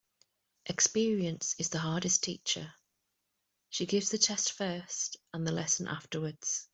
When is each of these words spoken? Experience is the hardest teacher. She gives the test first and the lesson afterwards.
Experience 0.65 1.53
is 1.59 1.69
the 1.69 1.77
hardest 1.77 2.23
teacher. 2.23 2.73
She 3.69 3.85
gives 3.85 4.09
the 4.09 4.17
test 4.17 4.51
first 4.53 5.17
and 5.31 5.45
the 5.45 5.51
lesson 5.51 5.87
afterwards. 5.87 6.67